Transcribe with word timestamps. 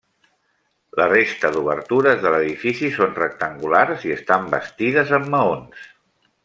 La 0.99 1.05
resta 1.11 1.51
d'obertures 1.57 2.25
de 2.25 2.33
l'edifici 2.37 2.91
són 2.97 3.15
rectangulars 3.21 4.09
i 4.09 4.17
estan 4.19 4.53
bastides 4.57 5.19
amb 5.21 5.35
maons. 5.37 5.89